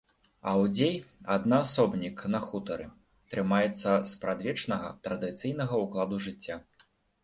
[0.51, 0.95] Аўдзей,
[1.35, 2.89] аднаасобнік на хутары,
[3.37, 6.65] трымаецца спрадвечнага, традыцыйнага ўкладу жыцця.